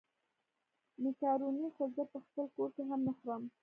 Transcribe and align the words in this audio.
مېکاروني 1.03 1.67
خو 1.75 1.83
زه 1.95 2.03
په 2.11 2.17
خپل 2.25 2.45
کور 2.55 2.69
کې 2.75 2.83
هم 2.89 2.99
نه 3.07 3.13
خورم. 3.19 3.43